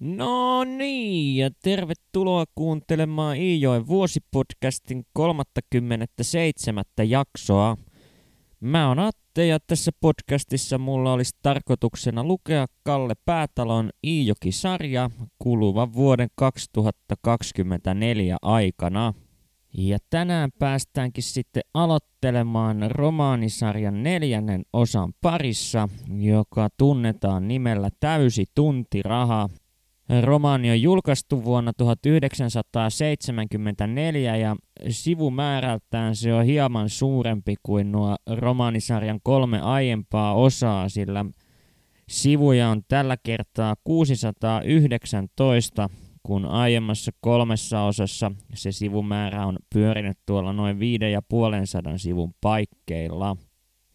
[0.00, 6.84] No niin, ja tervetuloa kuuntelemaan Iijoen vuosipodcastin 37.
[7.08, 7.76] jaksoa.
[8.60, 16.28] Mä oon Atte ja tässä podcastissa mulla olisi tarkoituksena lukea Kalle Päätalon Iijoki-sarja kuluvan vuoden
[16.34, 19.14] 2024 aikana.
[19.78, 25.88] Ja tänään päästäänkin sitten aloittelemaan romaanisarjan neljännen osan parissa,
[26.18, 29.48] joka tunnetaan nimellä Täysi tuntiraha
[30.22, 34.56] Romaani on julkaistu vuonna 1974 ja
[34.88, 41.24] sivumäärältään se on hieman suurempi kuin nuo romaanisarjan kolme aiempaa osaa, sillä
[42.08, 45.90] sivuja on tällä kertaa 619,
[46.22, 53.36] kun aiemmassa kolmessa osassa se sivumäärä on pyörinyt tuolla noin 5500 sivun paikkeilla.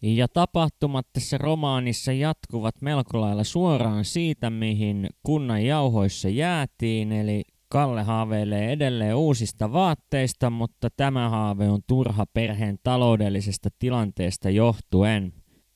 [0.02, 8.04] Ja tapahtumat tässä romaanissa jatkuvat melko lailla suoraan siitä, mihin kunnan jauhoissa jäätiin, eli Kalle
[8.04, 15.34] haaveilee edelleen uusista vaatteista, mutta tämä haave on turha perheen taloudellisesta tilanteesta johtuen.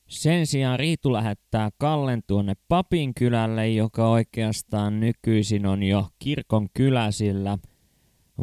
[0.08, 7.10] Sen sijaan Riitu lähettää Kallen tuonne Papin kylälle, joka oikeastaan nykyisin on jo kirkon kylä,
[7.10, 7.58] sillä–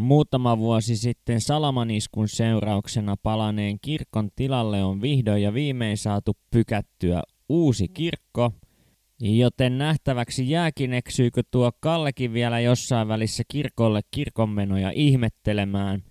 [0.01, 7.87] Muutama vuosi sitten Salamaniskun seurauksena palaneen kirkon tilalle on vihdoin ja viimein saatu pykättyä uusi
[7.87, 8.51] kirkko,
[9.19, 16.03] joten nähtäväksi jääkin eksyykö tuo Kallekin vielä jossain välissä kirkolle kirkonmenoja ihmettelemään.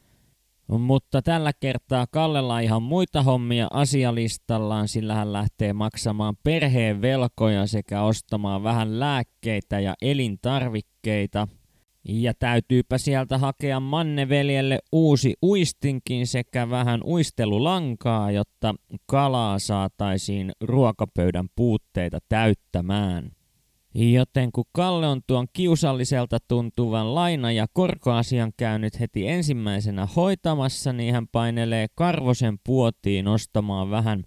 [0.69, 8.03] Mutta tällä kertaa Kallella ihan muita hommia asialistallaan, sillä hän lähtee maksamaan perheen velkoja sekä
[8.03, 11.49] ostamaan vähän lääkkeitä ja elintarvikkeita–
[12.09, 18.75] ja täytyypä sieltä hakea Manneveljelle uusi uistinkin sekä vähän uistelulankaa, jotta
[19.07, 23.31] kalaa saataisiin ruokapöydän puutteita täyttämään.
[23.95, 31.15] Joten kun Kalle on tuon kiusalliselta tuntuvan laina- ja korkoasian käynyt heti ensimmäisenä hoitamassa, niin
[31.15, 34.25] hän painelee Karvosen puotiin ostamaan vähän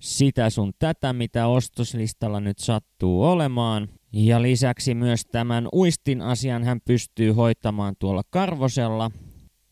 [0.00, 6.80] sitä sun tätä, mitä ostoslistalla nyt sattuu olemaan– ja lisäksi myös tämän uistin asian hän
[6.84, 9.10] pystyy hoitamaan tuolla karvosella.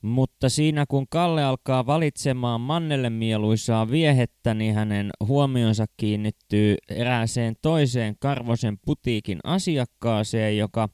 [0.02, 8.16] Mutta siinä kun Kalle alkaa valitsemaan Mannelle mieluisaa viehettä, niin hänen huomionsa kiinnittyy erääseen toiseen
[8.20, 10.88] Karvosen putiikin asiakkaaseen, joka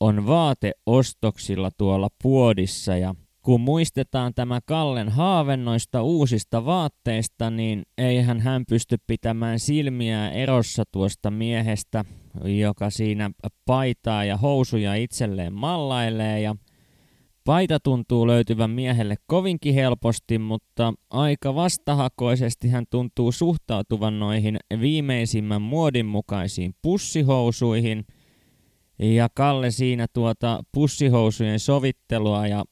[0.00, 2.96] on vaateostoksilla tuolla puodissa.
[2.96, 3.14] Ja
[3.46, 10.84] kun muistetaan tämä Kallen haave noista uusista vaatteista, niin eihän hän pysty pitämään silmiä erossa
[10.92, 12.04] tuosta miehestä,
[12.44, 13.30] joka siinä
[13.64, 16.56] paitaa ja housuja itselleen mallailee ja
[17.44, 26.06] Paita tuntuu löytyvän miehelle kovinkin helposti, mutta aika vastahakoisesti hän tuntuu suhtautuvan noihin viimeisimmän muodin
[26.06, 28.04] mukaisiin pussihousuihin.
[28.98, 32.64] Ja Kalle siinä tuota pussihousujen sovittelua ja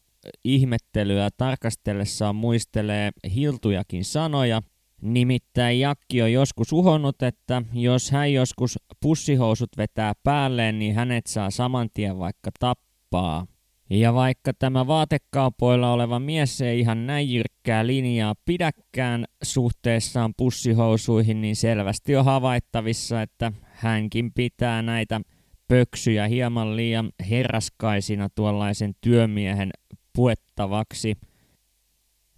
[0.45, 4.63] ihmettelyä tarkastellessaan muistelee hiltujakin sanoja–
[5.05, 11.51] Nimittäin Jakki on joskus uhonnut, että jos hän joskus pussihousut vetää päälleen, niin hänet saa
[11.51, 13.47] saman tien vaikka tappaa.
[13.91, 21.57] Ja vaikka tämä vaatekaupoilla oleva mies ei ihan näin jyrkkää linjaa pidäkään suhteessaan pussihousuihin, niin
[21.57, 25.21] selvästi on havaittavissa, että hänkin pitää näitä
[25.69, 29.71] pöksyjä hieman liian herraskaisina tuollaisen työmiehen
[30.15, 31.15] puettavaksi–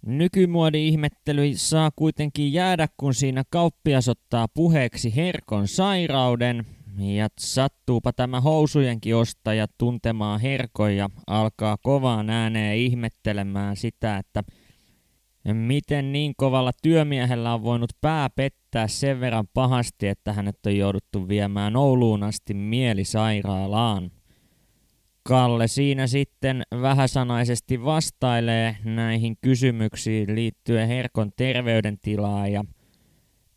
[0.05, 6.65] Nykymuodi-ihmettely saa kuitenkin jäädä, kun siinä kauppias ottaa puheeksi herkon sairauden,
[6.97, 14.43] ja sattuupa tämä housujenkin ostaja tuntemaan herkon ja alkaa kovaan ääneen ihmettelemään sitä, että
[15.53, 21.27] miten niin kovalla työmiehellä on voinut pää pettää sen verran pahasti, että hänet on jouduttu
[21.27, 24.11] viemään Ouluun asti mielisairaalaan.
[25.27, 32.63] Kalle siinä sitten vähäsanaisesti vastailee näihin kysymyksiin liittyen Herkon terveydentilaa ja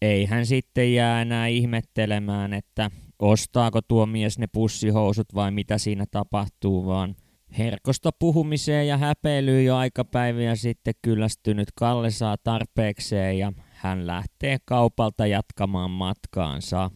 [0.02, 6.04] ei hän sitten jää enää ihmettelemään, että ostaako tuo mies ne pussihousut vai mitä siinä
[6.10, 7.16] tapahtuu, vaan
[7.58, 15.26] Herkosta puhumiseen ja häpeilyyn jo aikapäiviä sitten kyllästynyt Kalle saa tarpeekseen ja hän lähtee kaupalta
[15.26, 16.90] jatkamaan matkaansa.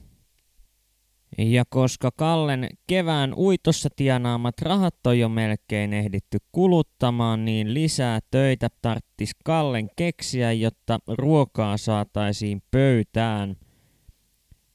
[1.38, 8.68] Ja koska Kallen kevään uitossa tienaamat rahat on jo melkein ehditty kuluttamaan, niin lisää töitä
[8.82, 13.56] tarttis Kallen keksiä, jotta ruokaa saataisiin pöytään.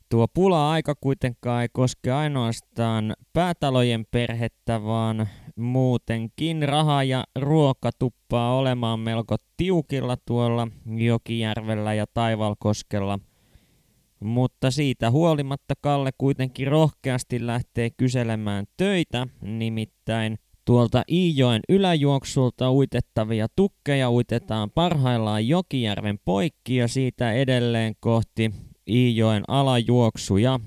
[0.10, 9.00] Tuo pula-aika kuitenkaan ei koske ainoastaan päätalojen perhettä, vaan muutenkin raha ja ruoka tuppaa olemaan
[9.00, 13.20] melko tiukilla tuolla Jokijärvellä ja Taivalkoskella–
[14.20, 24.12] Mutta siitä huolimatta Kalle kuitenkin rohkeasti lähtee kyselemään töitä, nimittäin Tuolta Iijoen yläjuoksulta uitettavia tukkeja
[24.12, 28.52] uitetaan parhaillaan Jokijärven poikki ja siitä edelleen kohti
[28.90, 30.60] Iijoen alajuoksuja.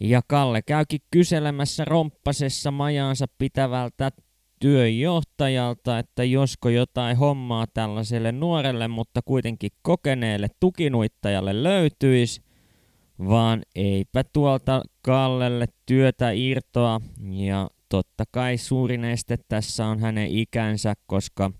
[0.00, 4.12] Ja Kalle käykin kyselemässä romppasessa majaansa pitävältä
[4.60, 12.42] työjohtajalta, että josko jotain hommaa tällaiselle nuorelle, mutta kuitenkin kokeneelle tukinuittajalle löytyisi,
[13.18, 17.00] vaan eipä tuolta Kallelle työtä irtoa
[17.30, 21.50] ja totta kai suurin este tässä on hänen ikänsä, koska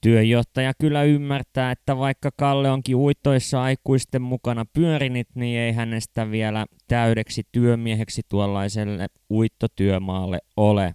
[0.00, 6.66] työjohtaja kyllä ymmärtää, että vaikka Kalle onkin uitoissa aikuisten mukana pyörinit, niin ei hänestä vielä
[6.88, 10.94] täydeksi työmieheksi tuollaiselle uittotyömaalle ole.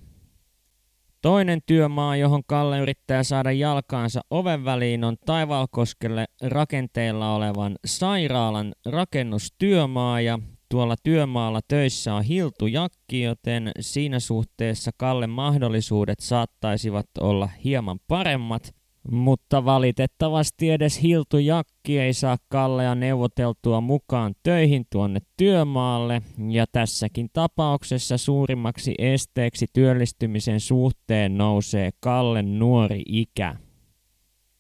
[1.21, 10.21] Toinen työmaa, johon Kalle yrittää saada jalkaansa oven väliin, on Taivalkoskelle rakenteilla olevan sairaalan rakennustyömaa
[10.21, 17.99] ja tuolla työmaalla töissä on Hiltu Jakki, joten siinä suhteessa Kalle mahdollisuudet saattaisivat olla hieman
[18.07, 18.76] paremmat.
[19.12, 27.30] Mutta valitettavasti edes Hiltu Jakki ei saa Kallea neuvoteltua mukaan töihin tuonne työmaalle, ja tässäkin
[27.33, 33.56] tapauksessa suurimmaksi esteeksi työllistymisen suhteen nousee Kallen nuori ikä.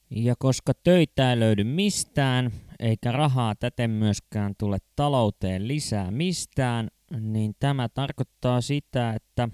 [0.09, 6.87] Ja koska töitä ei löydy mistään, eikä rahaa täten myöskään tule talouteen lisää mistään,
[7.19, 9.49] niin tämä tarkoittaa sitä, että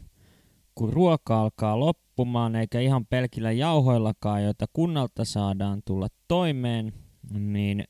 [0.76, 6.94] kun ruoka alkaa loppumaan, eikä ihan pelkillä jauhoillakaan, joita kunnalta saadaan tulla toimeen,
[7.34, 7.84] niin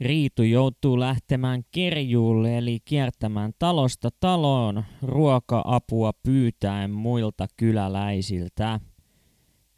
[0.00, 8.80] Riitu joutuu lähtemään kerjuulle eli kiertämään talosta taloon ruoka-apua pyytäen muilta kyläläisiltä.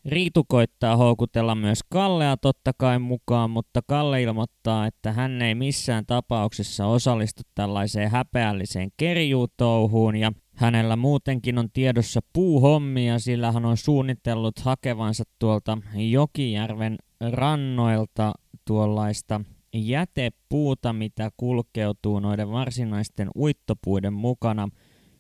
[0.05, 6.07] Riitu koittaa houkutella myös Kallea totta kai mukaan, mutta Kalle ilmoittaa, että hän ei missään
[6.07, 14.59] tapauksessa osallistu tällaiseen häpeälliseen kerjuutouhuun ja hänellä muutenkin on tiedossa puuhommia, sillä hän on suunnitellut
[14.59, 16.97] hakevansa tuolta Jokijärven
[17.31, 18.33] rannoilta
[18.65, 19.41] tuollaista
[19.75, 24.69] jätepuuta, mitä kulkeutuu noiden varsinaisten uittopuiden mukana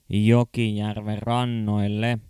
[0.08, 2.19] Jokijärven rannoille–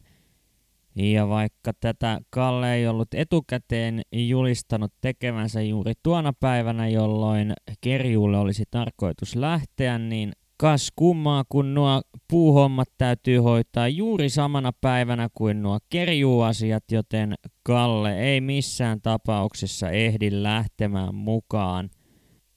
[0.99, 8.64] ja vaikka tätä Kalle ei ollut etukäteen julistanut tekevänsä juuri tuona päivänä, jolloin kerjuulle olisi
[8.70, 15.78] tarkoitus lähteä, niin kas kummaa, kun nuo puuhommat täytyy hoitaa juuri samana päivänä kuin nuo
[15.88, 21.90] kerjuuasiat, joten Kalle ei missään tapauksessa ehdi lähtemään mukaan.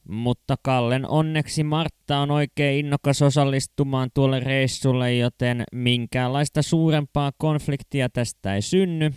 [0.10, 8.56] Mutta Kallen onneksi Martta on oikein innokas osallistumaan tuolle reissulle, joten minkäänlaista suurempaa konfliktia tästä
[8.56, 9.12] ei synny.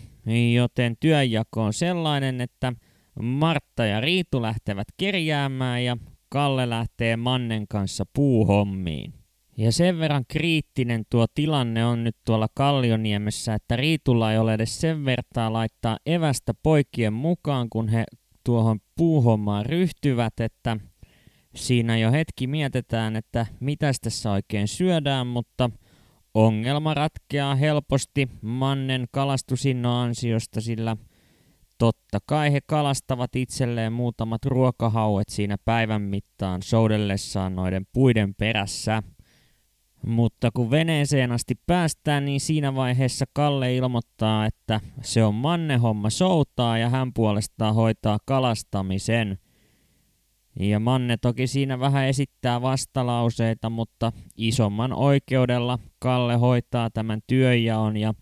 [0.54, 2.72] Joten työnjako on sellainen, että
[3.22, 5.96] Martta ja Riitu lähtevät kerjäämään ja
[6.34, 9.14] Kalle lähtee Mannen kanssa puuhommiin.
[9.56, 14.80] Ja sen verran kriittinen tuo tilanne on nyt tuolla Kallioniemessä, että Riitulla ei ole edes
[14.80, 18.04] sen vertaa laittaa evästä poikien mukaan, kun he
[18.44, 20.76] tuohon puuhommaan ryhtyvät, että
[21.54, 25.70] siinä jo hetki mietitään, että mitä tässä oikein syödään, mutta
[26.34, 30.96] ongelma ratkeaa helposti mannen kalastusinnon ansiosta, sillä
[31.84, 39.02] totta kai he kalastavat itselleen muutamat ruokahauet siinä päivän mittaan soudellessaan noiden puiden perässä–
[40.06, 46.78] mutta kun veneeseen asti päästään, niin siinä vaiheessa Kalle ilmoittaa, että se on Manne-homma soutaa
[46.78, 49.38] ja hän puolestaan hoitaa kalastamisen.
[50.60, 58.14] Ja Manne toki siinä vähän esittää vastalauseita, mutta isomman oikeudella Kalle hoitaa tämän työnjaon ja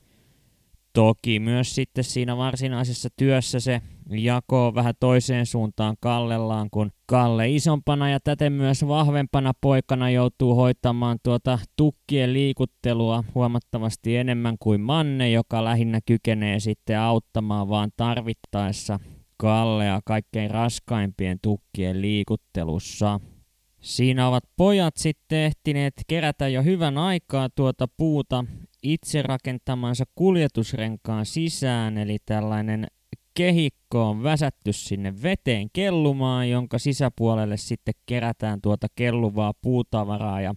[0.92, 8.10] toki myös sitten siinä varsinaisessa työssä se jakoo vähän toiseen suuntaan Kallellaan, kun Kalle isompana
[8.10, 15.64] ja täten myös vahvempana poikana joutuu hoitamaan tuota tukkien liikuttelua huomattavasti enemmän kuin Manne, joka
[15.64, 19.00] lähinnä kykenee sitten auttamaan vaan tarvittaessa
[19.36, 23.20] Kallea kaikkein raskaimpien tukkien liikuttelussa.
[23.80, 28.44] Siinä ovat pojat sitten ehtineet kerätä jo hyvän aikaa tuota puuta
[28.82, 32.86] itse rakentamansa kuljetusrenkaan sisään, eli tällainen
[33.34, 40.54] kehikko on väsätty sinne veteen kellumaan, jonka sisäpuolelle sitten kerätään tuota kelluvaa puutavaraa ja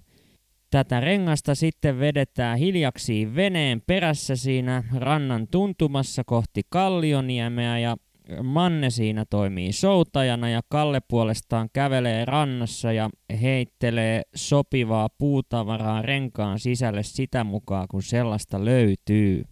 [0.75, 7.97] Tätä rengasta sitten vedetään hiljaksi veneen perässä siinä rannan tuntumassa kohti Kallioniemeä ja
[8.43, 13.09] Manne siinä toimii soutajana ja Kalle puolestaan kävelee rannassa ja
[13.41, 19.43] heittelee sopivaa puutavaraa renkaan sisälle sitä mukaan, kun sellaista löytyy.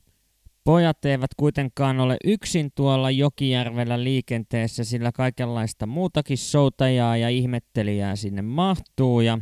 [0.63, 8.41] Pojat eivät kuitenkaan ole yksin tuolla Jokijärvellä liikenteessä, sillä kaikenlaista muutakin soutajaa ja ihmettelijää sinne
[8.41, 9.39] mahtuu ja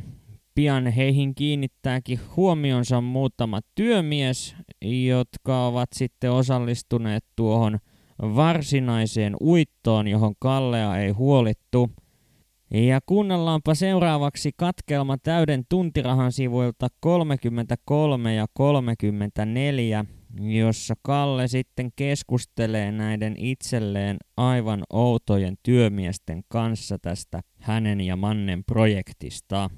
[0.55, 7.79] Pian heihin kiinnittääkin huomionsa muutama työmies, jotka ovat sitten osallistuneet tuohon
[8.21, 11.91] varsinaiseen uittoon, johon Kallea ei huolittu.
[12.73, 20.05] Ja kuunnellaanpa seuraavaksi katkelma täyden tuntirahan sivuilta 33 ja 34,
[20.39, 29.69] jossa Kalle sitten keskustelee näiden itselleen aivan outojen työmiesten kanssa tästä hänen ja Mannen projektista.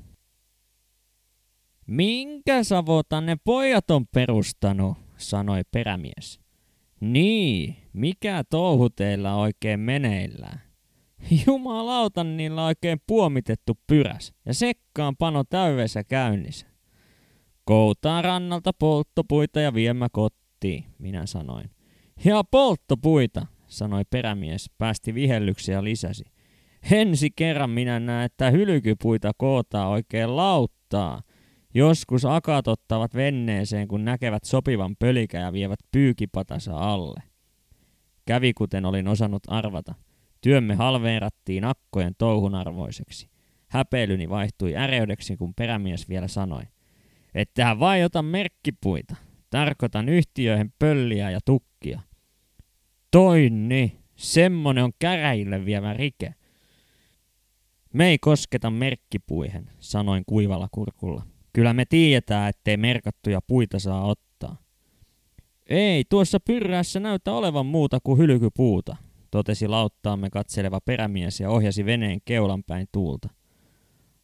[1.88, 6.43] Minkä savotan ne pojat on perustanut, sanoi perämies.
[7.04, 10.62] Niin, mikä touhu teillä oikein meneillään?
[11.48, 16.68] Jumalauta, niillä on oikein puomitettu pyräs ja sekkaan pano täyveessä käynnissä.
[17.66, 21.70] Koutaa rannalta polttopuita ja viemä kotiin, minä sanoin.
[22.26, 26.24] Ja polttopuita, sanoi perämies, päästi vihellyksiä ja lisäsi.
[26.92, 31.22] Ensi kerran minä näen, että hylkypuita kootaan oikein lauttaa–
[31.74, 37.24] Joskus akat ottavat venneeseen, kun näkevät sopivan pölikä ja vievät pyykipatansa alle.
[38.26, 39.96] Kävi kuten olin osannut arvata.
[40.42, 43.30] Työmme halveerattiin akkojen touhun arvoiseksi.
[43.68, 46.64] Häpeilyni vaihtui äreydeksi, kun perämies vielä sanoi.
[47.36, 49.16] Ettehän vai ota merkkipuita.
[49.50, 52.02] Tarkoitan yhtiöihin pölliä ja tukkia.
[53.12, 56.34] Toinni, semmonen on käräjille vievä rike.
[57.94, 61.33] Me ei kosketa merkkipuihin, sanoin kuivalla kurkulla.
[61.54, 64.58] Kyllä me tiedetään, ettei merkattuja puita saa ottaa.
[65.70, 68.96] Ei, tuossa pyrrässä näytä olevan muuta kuin hylkypuuta,
[69.32, 73.30] totesi lauttaamme katseleva perämies ja ohjasi veneen keulan päin tuulta.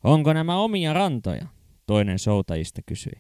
[0.04, 1.48] Onko nämä omia rantoja?
[1.86, 3.14] Toinen soutajista kysyi.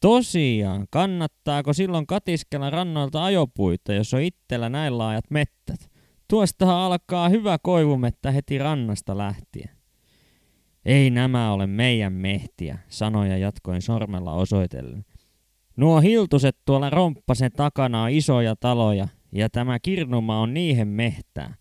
[0.00, 5.90] Tosiaan, kannattaako silloin katiskella rannoilta ajopuita, jos on itsellä näin laajat mettät?
[6.28, 9.81] Tuostahan alkaa hyvä koivumettä heti rannasta lähtien.
[10.84, 15.04] Ei nämä ole meidän mehtiä, sanoi ja jatkoin sormella osoitellen.
[15.76, 21.54] Nuo hiltuset tuolla romppasen takana on isoja taloja, ja tämä kirnuma on niihin mehtää.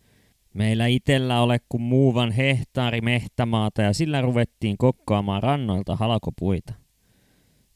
[0.53, 6.73] Meillä itellä ole kuin muuvan hehtaari mehtämaata ja sillä ruvettiin kokkoamaan rannoilta halakopuita.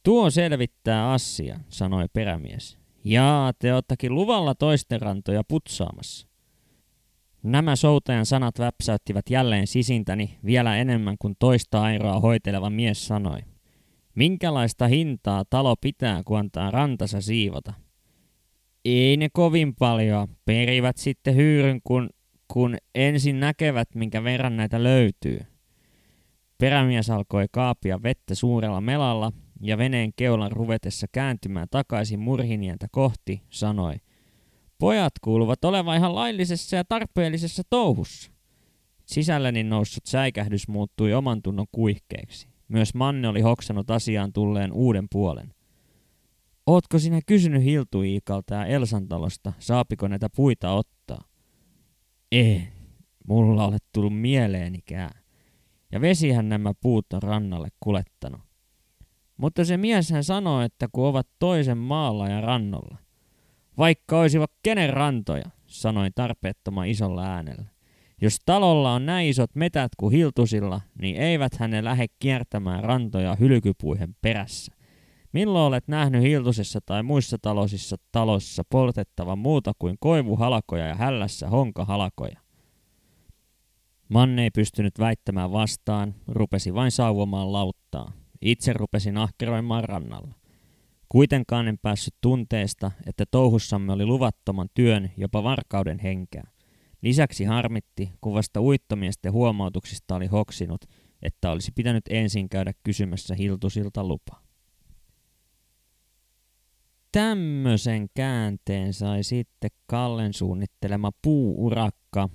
[0.04, 2.78] Tuo selvittää asia, sanoi perämies.
[3.04, 6.28] Jaa, te ottakin luvalla toisten rantoja putsaamassa.
[7.46, 13.40] Nämä soutajan sanat väpsäyttivät jälleen sisintäni vielä enemmän kuin toista airoa hoiteleva mies sanoi.
[14.16, 17.74] Minkälaista hintaa talo pitää, kun antaa rantansa siivota?
[18.86, 20.28] Ei ne kovin paljon.
[20.46, 22.10] Perivät sitten hyyryn, kun,
[22.48, 25.40] kun ensin näkevät, minkä verran näitä löytyy.
[26.58, 33.96] Perämies alkoi kaapia vettä suurella melalla ja veneen keulan ruvetessa kääntymään takaisin murhinientä kohti, sanoi–
[34.78, 38.32] Pojat kuuluvat olevan ihan laillisessa ja tarpeellisessa touhussa.
[39.06, 42.48] Sisälläni noussut säikähdys muuttui oman tunnon kuihkeeksi.
[42.68, 45.54] Myös Manne oli hoksannut asiaan tulleen uuden puolen.
[46.66, 51.24] Ootko sinä kysynyt Hiltuiikalta ja Elsantalosta, saapiko näitä puita ottaa?
[52.32, 52.68] En,
[53.28, 55.12] mulla ole tullut mieleenikään.
[55.92, 58.42] Ja vesihän nämä puut on rannalle kulettanut.
[59.38, 62.98] Mutta se mieshän sanoi, että kun ovat toisen maalla ja rannolla,
[63.78, 67.66] vaikka olisivat kenen rantoja, sanoin tarpeettoman isolla äänellä.
[68.22, 74.16] Jos talolla on näin isot metät kuin Hiltusilla, niin eivät häne lähde kiertämään rantoja hylkypuihen
[74.22, 74.76] perässä.
[75.34, 82.40] Milloin olet nähnyt Hiltusessa tai muissa talosissa talossa poltettavan muuta kuin koivuhalakoja ja hällässä honkahalakoja?
[84.10, 88.12] Manne ei pystynyt väittämään vastaan, rupesi vain sauvomaan lauttaa.
[88.42, 90.34] Itse rupesin ahkeroimaan rannalla.
[91.10, 96.44] Kuitenkaan en päässyt tunteesta, että touhussamme oli luvattoman työn, jopa varkauden henkeä.
[97.02, 100.86] Lisäksi harmitti, kun vasta uittomiesten huomautuksista oli hoksinut,
[101.22, 104.42] että olisi pitänyt ensin käydä kysymässä Hiltusilta lupa.
[107.12, 112.30] Tämmöisen käänteen sai sitten Kallen suunnittelema puuurakka,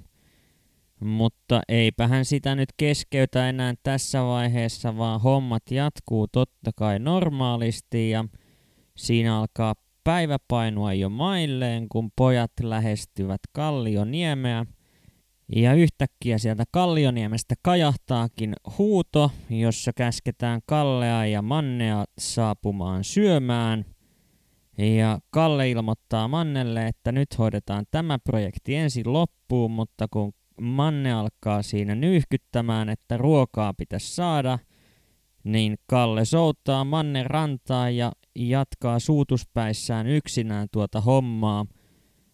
[1.01, 8.11] mutta eipä hän sitä nyt keskeytä enää tässä vaiheessa, vaan hommat jatkuu totta kai normaalisti
[8.11, 8.25] ja–
[8.97, 14.67] Siinä alkaa päivä painua jo mailleen, kun pojat lähestyvät Kallioniemeä.
[15.57, 23.85] Ja yhtäkkiä sieltä Kallioniemestä kajahtaakin huuto, jossa käsketään Kallea ja Mannea saapumaan syömään.
[24.79, 31.63] Ja Kalle ilmoittaa Mannelle, että nyt hoidetaan tämä projekti ensin loppuun, mutta kun Manne alkaa
[31.63, 34.59] siinä nyyhkyttämään, että ruokaa pitäisi saada,
[35.45, 41.67] niin Kalle souttaa Mannen rantaa ja jatkaa suutuspäissään yksinään tuota hommaa,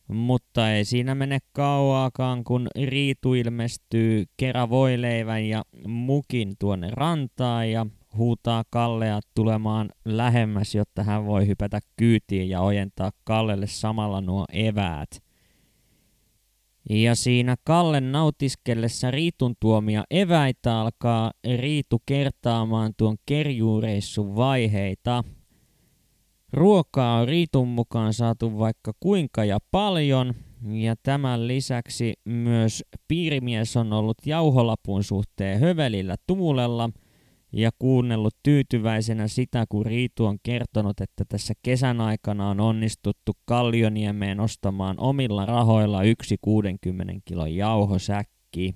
[0.09, 7.87] mutta ei siinä mene kauaakaan, kun Riitu ilmestyy kerran voileivän ja mukin tuonne rantaan ja
[8.17, 15.27] huutaa Kallea tulemaan lähemmäs, jotta hän voi hypätä kyytiin ja ojentaa Kallelle samalla nuo eväät.
[16.91, 25.25] Ja siinä Kallen nautiskellessa Riitun tuomia eväitä alkaa Riitu kertaamaan tuon kerjuureissun vaiheita.
[26.57, 30.35] Ruokaa on Riitun mukaan saatu vaikka kuinka ja paljon,
[30.73, 36.91] ja tämän lisäksi myös piirimies on ollut jauholapun suhteen hövelillä tuulella–
[37.53, 44.41] ja kuunnellut tyytyväisenä sitä, kun Riitu on kertonut, että tässä kesän aikana on onnistuttu Kallioniemeen
[44.41, 48.75] ostamaan omilla rahoilla yksi 60 kilon jauhosäkki.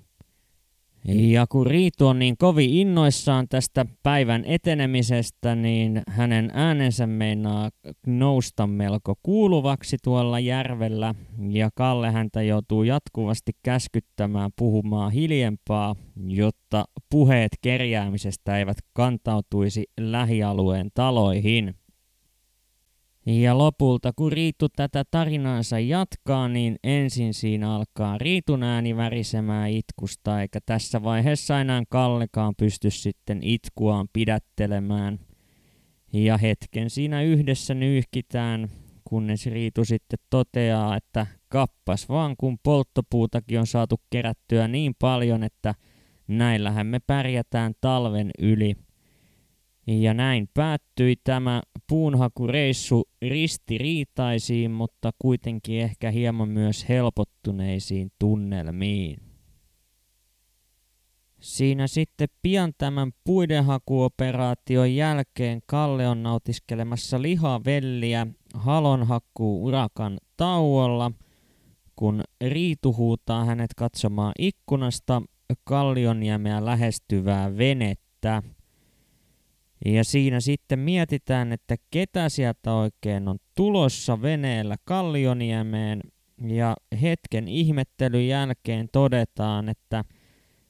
[1.04, 7.70] Ja kun Riitu on niin kovin innoissaan tästä päivän etenemisestä, niin hänen äänensä meinaa
[8.06, 11.14] nousta melko kuuluvaksi tuolla järvellä,
[11.48, 21.74] ja Kalle häntä joutuu jatkuvasti käskyttämään puhumaan hiljempaa, jotta puheet kerjäämisestä eivät kantautuisi lähialueen taloihin.
[23.26, 30.40] Ja lopulta, kun Riitu tätä tarinaansa jatkaa, niin ensin siinä alkaa Riitun ääni värisemään itkusta,
[30.40, 35.18] eikä tässä vaiheessa enää Kallekaan pysty sitten itkuaan pidättelemään.
[36.12, 38.68] Ja hetken siinä yhdessä nyyhkitään,
[39.04, 45.74] kunnes Riitu sitten toteaa, että kappas vaan kun polttopuutakin on saatu kerättyä niin paljon, että
[46.28, 48.74] näillähän me pärjätään talven yli–
[49.86, 59.18] ja näin päättyi tämä puunhakureissu ristiriitaisiin, mutta kuitenkin ehkä hieman myös helpottuneisiin tunnelmiin.
[61.40, 71.12] Siinä sitten pian tämän puidenhakuoperaation jälkeen Kalle on nautiskelemassa lihavelliä halonhakkuu urakan tauolla,
[71.96, 75.22] kun Riitu huutaa hänet katsomaan ikkunasta
[75.64, 78.42] Kallionniemeä lähestyvää venettä–
[79.84, 86.00] ja siinä sitten mietitään, että ketä sieltä oikein on tulossa veneellä Kallioniemeen.
[86.48, 90.04] Ja hetken ihmettelyn jälkeen todetaan, että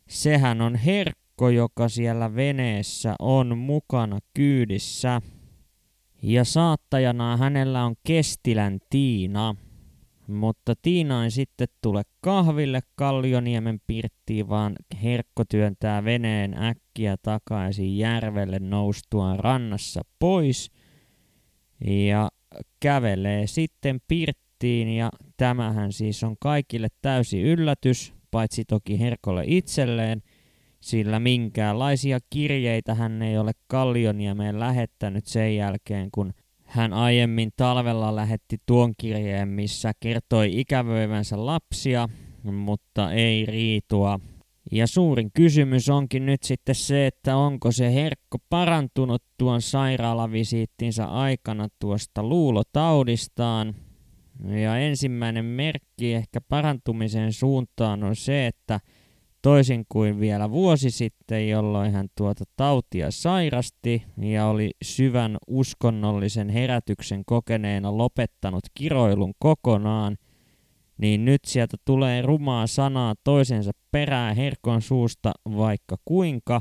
[0.09, 5.23] sehän on Herkko, joka siellä veneessä on mukana kyydissä.
[6.23, 9.57] Ja saattajana hänellä on Kestilän Tiina.
[10.33, 18.59] Mutta Tiina ei sitten tule kahville Kallioniemen pirttiin, vaan Herkko työntää veneen äkkiä takaisin järvelle
[18.59, 20.71] noustua rannassa pois
[21.87, 22.31] ja
[22.81, 24.89] kävelee sitten pirttiin.
[24.89, 30.23] Ja tämähän siis on kaikille täysi yllätys, paitsi toki Herkolle itselleen,
[30.81, 36.33] sillä minkäänlaisia kirjeitä hän ei ole Kallioniemeen lähettänyt sen jälkeen, kun
[36.71, 42.09] hän aiemmin talvella lähetti tuon kirjeen, missä kertoi ikävöivänsä lapsia,
[42.43, 44.21] mutta ei riitua.
[44.73, 51.69] Ja suurin kysymys onkin nyt sitten se, että onko se herkko parantunut tuon sairaalavisiittinsä aikana
[51.79, 53.75] tuosta luulotaudistaan.
[54.63, 58.81] Ja ensimmäinen merkki ehkä parantumisen suuntaan on se, että
[59.43, 67.23] Toisin kuin vielä vuosi sitten, jolloin hän tuota tautia sairasti ja oli syvän uskonnollisen herätyksen
[67.27, 70.17] kokeneena lopettanut kiroilun kokonaan,
[70.99, 76.61] niin nyt sieltä tulee rumaa sanaa toisensa perään herkon suusta vaikka kuinka.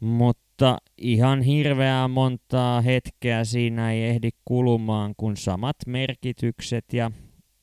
[0.00, 7.10] Mutta ihan hirveää montaa hetkeä siinä ei ehdi kulumaan, kun samat merkitykset ja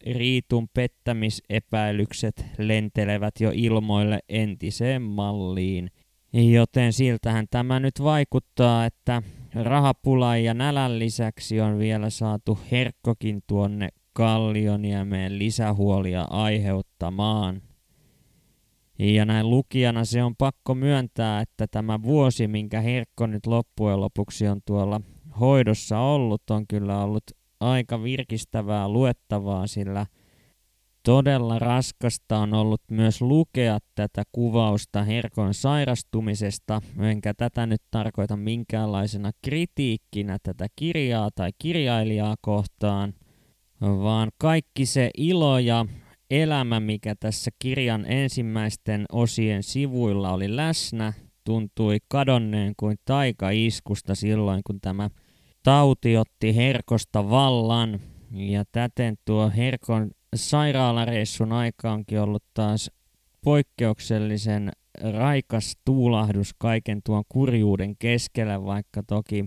[0.06, 5.92] Riitun pettämisepäilykset lentelevät jo ilmoille entiseen malliin.
[6.34, 13.90] Joten siltähän tämä nyt vaikuttaa, että rahapulan ja nälän lisäksi on vielä saatu herkkokin tuonne
[14.14, 17.62] Kallioniemeen lisähuolia aiheuttamaan.
[19.00, 24.48] Ja näin lukijana se on pakko myöntää, että tämä vuosi, minkä Herkko nyt loppujen lopuksi
[24.48, 25.02] on tuolla
[25.40, 27.24] hoidossa ollut, on kyllä ollut
[27.62, 30.06] aika virkistävää luettavaa, sillä
[31.04, 39.32] todella raskasta on ollut myös lukea tätä kuvausta Herkon sairastumisesta, enkä tätä nyt tarkoita minkäänlaisena
[39.42, 43.14] kritiikkinä tätä kirjaa tai kirjailijaa kohtaan,
[43.82, 45.86] vaan kaikki se ilo ja
[46.30, 54.82] elämä, mikä tässä kirjan ensimmäisten osien sivuilla oli läsnä, tuntui kadonneen kuin taikaiskusta silloin, kun
[54.82, 55.10] tämä
[55.64, 58.00] tauti otti Herkosta vallan
[58.32, 62.92] ja täten tuo Herkon sairaalareissun aika onkin ollut taas
[63.44, 64.72] poikkeuksellisen
[65.18, 69.46] raikas tuulahdus kaiken tuon kurjuuden keskellä, vaikka toki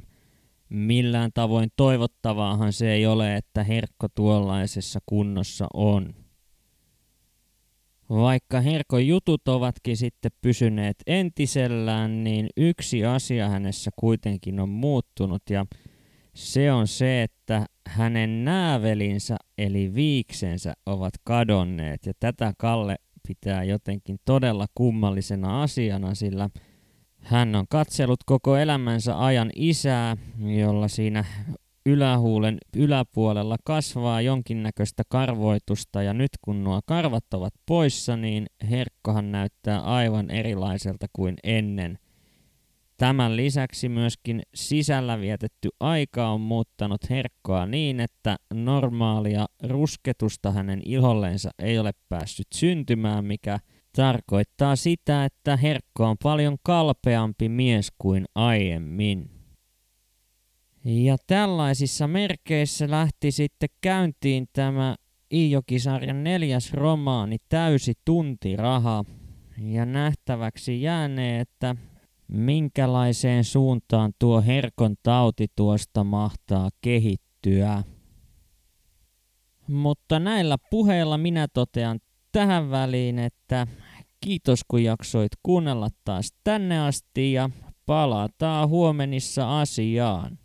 [0.68, 6.14] millään tavoin toivottavaahan se ei ole, että Herkko tuollaisessa kunnossa on.
[8.10, 15.66] Vaikka Herkon jutut ovatkin sitten pysyneet entisellään, niin yksi asia hänessä kuitenkin on muuttunut ja
[16.34, 22.96] se on se, että hänen näävelinsä eli viiksensä ovat kadonneet ja tätä Kalle
[23.28, 26.50] pitää jotenkin todella kummallisena asiana, sillä
[27.18, 31.24] hän on katsellut koko elämänsä ajan isää, jolla siinä
[31.86, 39.80] ylähuulen yläpuolella kasvaa jonkinnäköistä karvoitusta ja nyt kun nuo karvat ovat poissa, niin herkkohan näyttää
[39.80, 41.98] aivan erilaiselta kuin ennen.
[43.04, 51.50] Tämän lisäksi myöskin sisällä vietetty aika on muuttanut herkkoa niin, että normaalia rusketusta hänen iholleensa
[51.58, 53.58] ei ole päässyt syntymään, mikä
[53.96, 59.30] tarkoittaa sitä, että herkko on paljon kalpeampi mies kuin aiemmin.
[60.84, 64.96] Ja tällaisissa merkeissä lähti sitten käyntiin tämä
[65.32, 69.04] Iijokisarjan neljäs romaani Täysi tuntiraha.
[69.58, 71.76] Ja nähtäväksi jäänee, että
[72.28, 77.82] minkälaiseen suuntaan tuo herkon tauti tuosta mahtaa kehittyä.
[79.68, 82.00] Mutta näillä puheilla minä totean
[82.32, 83.66] tähän väliin, että
[84.20, 87.50] kiitos kun jaksoit kuunnella taas tänne asti ja
[87.86, 90.38] palataan huomenissa asiaan.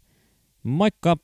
[0.64, 1.18] Moikka!